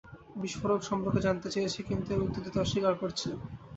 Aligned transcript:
বিস্ফোরক 0.35 0.81
সম্পর্কে 0.89 1.19
জানতে 1.27 1.47
চেয়েছি, 1.53 1.79
কিন্তু 1.89 2.07
ওরা 2.09 2.25
উত্তর 2.25 2.43
দিতে 2.45 2.57
অস্বীকার 2.59 2.93
করছে। 3.01 3.27